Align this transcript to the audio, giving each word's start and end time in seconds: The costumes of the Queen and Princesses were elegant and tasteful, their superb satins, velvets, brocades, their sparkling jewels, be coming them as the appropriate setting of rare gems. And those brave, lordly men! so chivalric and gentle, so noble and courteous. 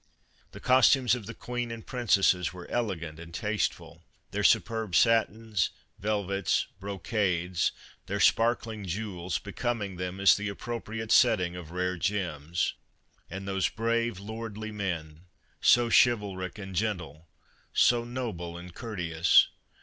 The 0.51 0.59
costumes 0.59 1.13
of 1.13 1.27
the 1.27 1.35
Queen 1.35 1.69
and 1.69 1.85
Princesses 1.85 2.51
were 2.51 2.67
elegant 2.69 3.19
and 3.19 3.31
tasteful, 3.31 4.01
their 4.31 4.43
superb 4.43 4.95
satins, 4.95 5.69
velvets, 5.99 6.65
brocades, 6.79 7.71
their 8.07 8.19
sparkling 8.19 8.87
jewels, 8.87 9.37
be 9.37 9.51
coming 9.51 9.97
them 9.97 10.19
as 10.19 10.35
the 10.35 10.49
appropriate 10.49 11.11
setting 11.11 11.55
of 11.55 11.69
rare 11.69 11.97
gems. 11.97 12.73
And 13.29 13.47
those 13.47 13.69
brave, 13.69 14.19
lordly 14.19 14.71
men! 14.71 15.25
so 15.61 15.91
chivalric 15.91 16.57
and 16.57 16.75
gentle, 16.75 17.27
so 17.71 18.03
noble 18.03 18.57
and 18.57 18.73
courteous. 18.73 19.49